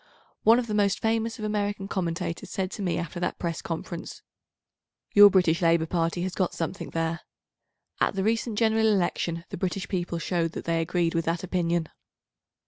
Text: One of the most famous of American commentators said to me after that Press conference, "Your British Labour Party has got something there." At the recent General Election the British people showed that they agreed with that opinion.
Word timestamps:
One 0.41 0.57
of 0.57 0.65
the 0.65 0.73
most 0.73 0.99
famous 0.99 1.37
of 1.37 1.45
American 1.45 1.87
commentators 1.87 2.49
said 2.49 2.71
to 2.71 2.81
me 2.81 2.97
after 2.97 3.19
that 3.19 3.37
Press 3.37 3.61
conference, 3.61 4.23
"Your 5.13 5.29
British 5.29 5.61
Labour 5.61 5.85
Party 5.85 6.23
has 6.23 6.33
got 6.33 6.55
something 6.55 6.89
there." 6.89 7.19
At 7.99 8.15
the 8.15 8.23
recent 8.23 8.57
General 8.57 8.87
Election 8.87 9.45
the 9.49 9.57
British 9.57 9.87
people 9.87 10.17
showed 10.17 10.53
that 10.53 10.65
they 10.65 10.81
agreed 10.81 11.13
with 11.13 11.25
that 11.25 11.43
opinion. 11.43 11.87